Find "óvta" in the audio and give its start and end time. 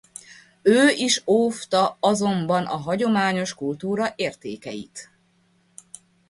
1.27-1.97